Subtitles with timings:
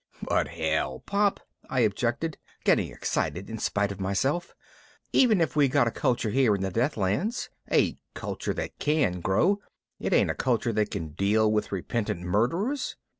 [0.27, 1.39] "But hell, Pop,"
[1.69, 4.55] I objected, getting excited in spite of myself,
[5.13, 9.59] "even if we got a culture here in the Deathlands, a culture that can grow,
[9.99, 12.95] it ain't a culture that can deal with repentant murderers.